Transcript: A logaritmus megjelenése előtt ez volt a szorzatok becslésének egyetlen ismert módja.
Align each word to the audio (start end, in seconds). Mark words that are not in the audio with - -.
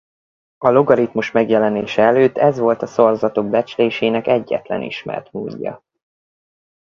A 0.57 0.69
logaritmus 0.69 1.31
megjelenése 1.31 2.01
előtt 2.01 2.37
ez 2.37 2.57
volt 2.57 2.81
a 2.81 2.85
szorzatok 2.85 3.49
becslésének 3.49 4.27
egyetlen 4.27 4.81
ismert 4.81 5.31
módja. 5.31 5.83